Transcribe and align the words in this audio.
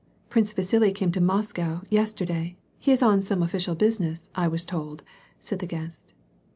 ^ 0.25 0.29
"Prince 0.29 0.51
Vasili 0.51 0.91
came 0.93 1.11
to 1.11 1.21
Moscow, 1.21 1.81
yesterday. 1.91 2.57
He 2.79 2.91
is 2.91 3.01
oiw 3.01 3.21
some 3.23 3.43
official 3.43 3.75
business, 3.75 4.31
I 4.33 4.47
was 4.47 4.65
told," 4.65 5.03
said 5.39 5.59
the 5.59 5.67
guest. 5.69 6.13